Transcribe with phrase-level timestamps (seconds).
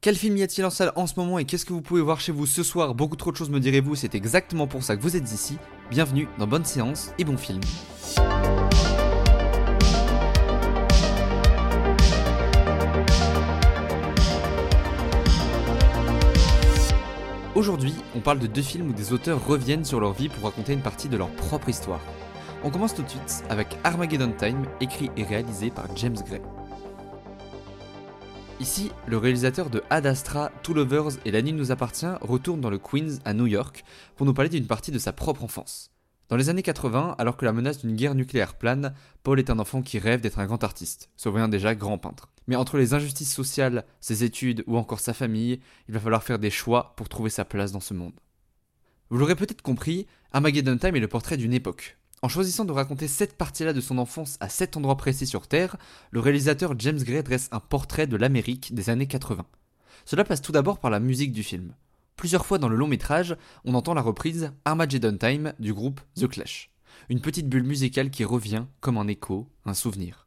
[0.00, 2.20] Quel film y a-t-il en salle en ce moment et qu'est-ce que vous pouvez voir
[2.20, 5.02] chez vous ce soir Beaucoup trop de choses me direz-vous, c'est exactement pour ça que
[5.02, 5.58] vous êtes ici.
[5.90, 7.60] Bienvenue dans Bonne Séance et Bon Film.
[17.56, 20.74] Aujourd'hui, on parle de deux films où des auteurs reviennent sur leur vie pour raconter
[20.74, 22.00] une partie de leur propre histoire.
[22.62, 26.40] On commence tout de suite avec Armageddon Time, écrit et réalisé par James Gray.
[28.60, 32.78] Ici, le réalisateur de Ad Astra, Two Lovers et La nous appartient retourne dans le
[32.78, 33.84] Queens à New York
[34.16, 35.92] pour nous parler d'une partie de sa propre enfance.
[36.28, 39.60] Dans les années 80, alors que la menace d'une guerre nucléaire plane, Paul est un
[39.60, 42.30] enfant qui rêve d'être un grand artiste, voyant déjà grand peintre.
[42.48, 46.40] Mais entre les injustices sociales, ses études ou encore sa famille, il va falloir faire
[46.40, 48.18] des choix pour trouver sa place dans ce monde.
[49.08, 51.97] Vous l'aurez peut-être compris, Armageddon Time est le portrait d'une époque.
[52.20, 55.76] En choisissant de raconter cette partie-là de son enfance à cet endroit précis sur Terre,
[56.10, 59.46] le réalisateur James Gray dresse un portrait de l'Amérique des années 80.
[60.04, 61.74] Cela passe tout d'abord par la musique du film.
[62.16, 66.26] Plusieurs fois dans le long métrage, on entend la reprise Armageddon Time du groupe The
[66.26, 66.72] Clash.
[67.08, 70.26] Une petite bulle musicale qui revient comme un écho, un souvenir.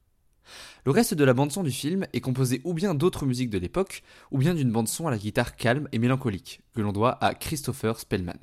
[0.86, 4.04] Le reste de la bande-son du film est composé ou bien d'autres musiques de l'époque,
[4.32, 8.00] ou bien d'une bande-son à la guitare calme et mélancolique, que l'on doit à Christopher
[8.00, 8.40] Spellman.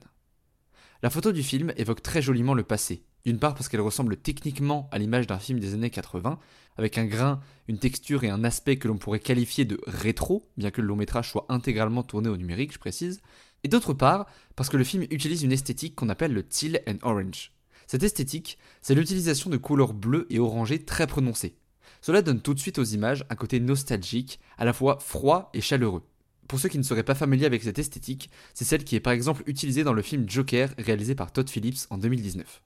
[1.03, 4.89] La photo du film évoque très joliment le passé, d'une part parce qu'elle ressemble techniquement
[4.91, 6.39] à l'image d'un film des années 80,
[6.79, 10.71] avec un grain, une texture et un aspect que l'on pourrait qualifier de rétro, bien
[10.71, 13.21] que le long métrage soit intégralement tourné au numérique, je précise,
[13.65, 14.27] et d'autre part
[14.57, 17.53] parce que le film utilise une esthétique qu'on appelle le teal and orange.
[17.87, 21.59] Cette esthétique, c'est l'utilisation de couleurs bleues et orangées très prononcées.
[22.01, 25.61] Cela donne tout de suite aux images un côté nostalgique, à la fois froid et
[25.61, 26.05] chaleureux.
[26.49, 29.13] Pour ceux qui ne seraient pas familiers avec cette esthétique, c'est celle qui est par
[29.13, 32.63] exemple utilisée dans le film Joker réalisé par Todd Phillips en 2019.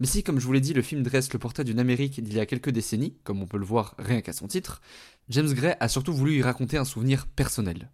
[0.00, 2.34] Mais si, comme je vous l'ai dit, le film dresse le portrait d'une Amérique d'il
[2.34, 4.80] y a quelques décennies, comme on peut le voir rien qu'à son titre,
[5.28, 7.90] James Gray a surtout voulu y raconter un souvenir personnel.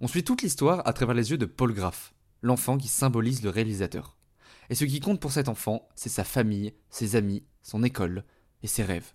[0.00, 3.50] On suit toute l'histoire à travers les yeux de Paul Graff, l'enfant qui symbolise le
[3.50, 4.16] réalisateur.
[4.70, 8.24] Et ce qui compte pour cet enfant, c'est sa famille, ses amis, son école
[8.62, 9.12] et ses rêves.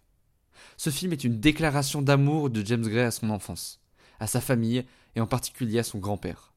[0.78, 3.82] Ce film est une déclaration d'amour de James Gray à son enfance,
[4.20, 6.54] à sa famille et en particulier à son grand-père.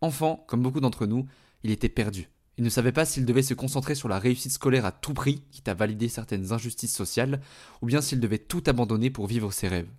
[0.00, 1.26] Enfant, comme beaucoup d'entre nous,
[1.62, 2.28] il était perdu.
[2.58, 5.42] Il ne savait pas s'il devait se concentrer sur la réussite scolaire à tout prix,
[5.50, 7.40] quitte à valider certaines injustices sociales,
[7.82, 9.90] ou bien s'il devait tout abandonner pour vivre ses rêves.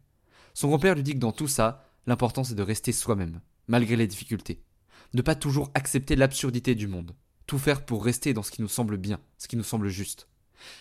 [0.56, 4.08] Son grand-père lui dit que dans tout ça, l'important c'est de rester soi-même, malgré les
[4.08, 4.64] difficultés.
[5.14, 7.16] Ne pas toujours accepter l'absurdité du monde.
[7.46, 10.28] Tout faire pour rester dans ce qui nous semble bien, ce qui nous semble juste.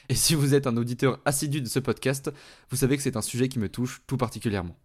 [0.08, 2.30] Et si vous êtes un auditeur assidu de ce podcast,
[2.70, 4.76] vous savez que c'est un sujet qui me touche tout particulièrement.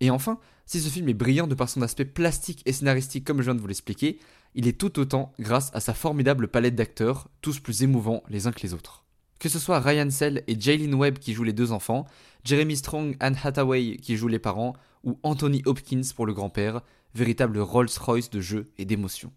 [0.00, 3.38] Et enfin, si ce film est brillant de par son aspect plastique et scénaristique comme
[3.38, 4.18] je viens de vous l'expliquer,
[4.54, 8.52] il est tout autant grâce à sa formidable palette d'acteurs, tous plus émouvants les uns
[8.52, 9.04] que les autres.
[9.38, 12.06] Que ce soit Ryan Sell et Jaylin Webb qui jouent les deux enfants,
[12.44, 16.80] Jeremy Strong, Anne Hathaway qui jouent les parents, ou Anthony Hopkins pour le grand-père,
[17.14, 19.32] véritable Rolls-Royce de jeu et d'émotion.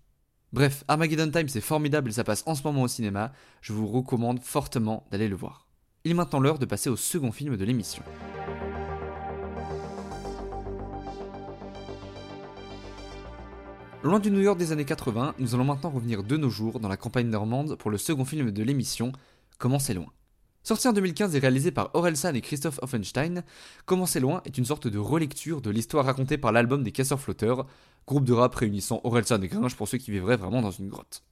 [0.54, 3.88] Bref, Armageddon Time c'est formidable et ça passe en ce moment au cinéma, je vous
[3.88, 5.68] recommande fortement d'aller le voir.
[6.04, 8.04] Il est maintenant l'heure de passer au second film de l'émission.
[14.04, 16.88] Loin du New York des années 80, nous allons maintenant revenir de nos jours dans
[16.88, 19.12] la campagne normande pour le second film de l'émission,
[19.60, 20.12] Comment c'est loin.
[20.64, 23.44] Sorti en 2015 et réalisé par Orelsan et Christophe Offenstein,
[23.86, 27.20] Comment c'est loin est une sorte de relecture de l'histoire racontée par l'album des Casseurs
[27.20, 27.68] Flotteurs,
[28.08, 31.24] groupe de rap réunissant Orelsan et Gringe pour ceux qui vivraient vraiment dans une grotte.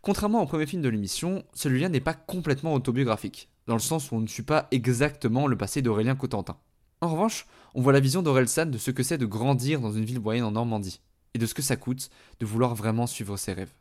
[0.00, 4.14] Contrairement au premier film de l'émission, celui-là n'est pas complètement autobiographique, dans le sens où
[4.14, 6.56] on ne suit pas exactement le passé d'Aurélien Cotentin.
[7.00, 10.04] En revanche, on voit la vision d'Orelsan de ce que c'est de grandir dans une
[10.04, 11.00] ville moyenne en Normandie
[11.38, 12.10] de ce que ça coûte
[12.40, 13.72] de vouloir vraiment suivre ses rêves.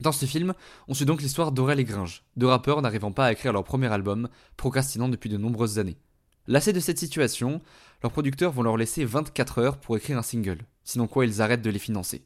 [0.00, 0.52] Dans ce film,
[0.88, 3.86] on suit donc l'histoire d'Aurel et Gringe, deux rappeurs n'arrivant pas à écrire leur premier
[3.86, 5.96] album, procrastinant depuis de nombreuses années.
[6.48, 7.60] Lassés de cette situation,
[8.02, 11.62] leurs producteurs vont leur laisser 24 heures pour écrire un single, sinon quoi ils arrêtent
[11.62, 12.24] de les financer.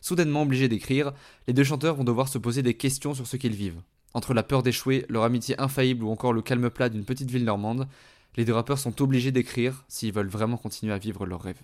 [0.00, 1.12] Soudainement obligés d'écrire,
[1.46, 3.80] les deux chanteurs vont devoir se poser des questions sur ce qu'ils vivent.
[4.14, 7.44] Entre la peur d'échouer, leur amitié infaillible ou encore le calme plat d'une petite ville
[7.44, 7.88] normande,
[8.36, 11.62] les deux rappeurs sont obligés d'écrire s'ils veulent vraiment continuer à vivre leurs rêves.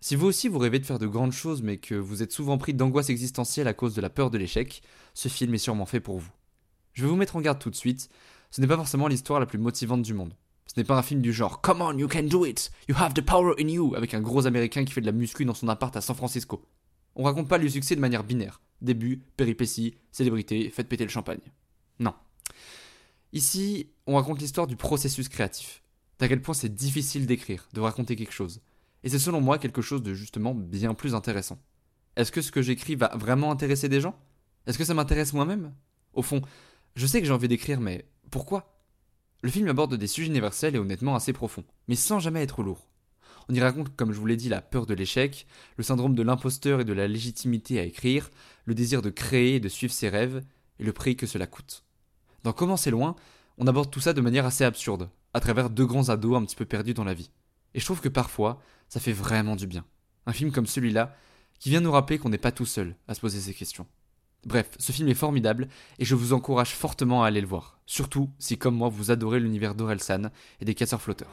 [0.00, 2.56] Si vous aussi vous rêvez de faire de grandes choses mais que vous êtes souvent
[2.56, 4.82] pris d'angoisse existentielle à cause de la peur de l'échec,
[5.14, 6.30] ce film est sûrement fait pour vous.
[6.92, 8.08] Je vais vous mettre en garde tout de suite,
[8.50, 10.34] ce n'est pas forcément l'histoire la plus motivante du monde.
[10.66, 13.14] Ce n'est pas un film du genre Come on, you can do it, you have
[13.14, 15.68] the power in you, avec un gros américain qui fait de la muscu dans son
[15.68, 16.62] appart à San Francisco.
[17.16, 18.60] On raconte pas le succès de manière binaire.
[18.80, 21.40] Début, péripéties, célébrité, faites péter le champagne.
[21.98, 22.14] Non.
[23.32, 25.82] Ici, on raconte l'histoire du processus créatif.
[26.20, 28.60] D'à quel point c'est difficile d'écrire, de raconter quelque chose.
[29.08, 31.58] Et c'est selon moi quelque chose de justement bien plus intéressant.
[32.16, 34.14] Est-ce que ce que j'écris va vraiment intéresser des gens?
[34.66, 35.72] Est-ce que ça m'intéresse moi-même?
[36.12, 36.42] Au fond,
[36.94, 38.78] je sais que j'ai envie d'écrire, mais pourquoi?
[39.40, 42.90] Le film aborde des sujets universels et honnêtement assez profonds, mais sans jamais être lourd.
[43.48, 45.46] On y raconte, comme je vous l'ai dit, la peur de l'échec,
[45.78, 48.28] le syndrome de l'imposteur et de la légitimité à écrire,
[48.66, 50.44] le désir de créer et de suivre ses rêves,
[50.80, 51.82] et le prix que cela coûte.
[52.44, 53.16] Dans Comment c'est loin,
[53.56, 56.56] on aborde tout ça de manière assez absurde, à travers deux grands ados un petit
[56.56, 57.30] peu perdus dans la vie.
[57.74, 59.84] Et je trouve que parfois, ça fait vraiment du bien.
[60.26, 61.14] Un film comme celui-là,
[61.58, 63.86] qui vient nous rappeler qu'on n'est pas tout seul à se poser ces questions.
[64.46, 65.68] Bref, ce film est formidable
[65.98, 69.40] et je vous encourage fortement à aller le voir, surtout si comme moi vous adorez
[69.40, 70.30] l'univers d'Orelsan
[70.60, 71.32] et des casseurs flotteurs.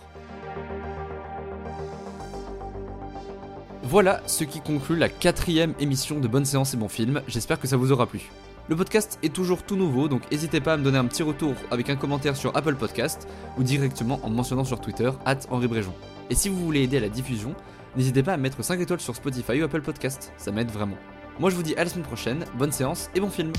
[3.83, 7.67] Voilà ce qui conclut la quatrième émission de Bonne Séance et Bon Film, j'espère que
[7.67, 8.31] ça vous aura plu.
[8.67, 11.53] Le podcast est toujours tout nouveau, donc n'hésitez pas à me donner un petit retour
[11.69, 13.27] avec un commentaire sur Apple Podcast
[13.59, 15.93] ou directement en mentionnant sur Twitter, at Henri Bréjon.
[16.29, 17.55] Et si vous voulez aider à la diffusion,
[17.95, 20.97] n'hésitez pas à mettre 5 étoiles sur Spotify ou Apple Podcast, ça m'aide vraiment.
[21.39, 23.51] Moi je vous dis à la semaine prochaine, bonne séance et bon film